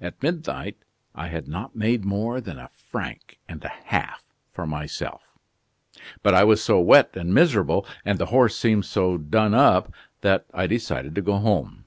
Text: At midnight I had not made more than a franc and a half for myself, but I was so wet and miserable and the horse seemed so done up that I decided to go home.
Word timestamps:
At 0.00 0.22
midnight 0.22 0.76
I 1.12 1.26
had 1.26 1.48
not 1.48 1.74
made 1.74 2.04
more 2.04 2.40
than 2.40 2.56
a 2.56 2.68
franc 2.68 3.40
and 3.48 3.64
a 3.64 3.68
half 3.86 4.22
for 4.52 4.64
myself, 4.64 5.22
but 6.22 6.34
I 6.34 6.44
was 6.44 6.62
so 6.62 6.78
wet 6.78 7.16
and 7.16 7.34
miserable 7.34 7.84
and 8.04 8.20
the 8.20 8.26
horse 8.26 8.54
seemed 8.54 8.84
so 8.84 9.18
done 9.18 9.54
up 9.54 9.92
that 10.20 10.46
I 10.54 10.68
decided 10.68 11.16
to 11.16 11.20
go 11.20 11.38
home. 11.38 11.84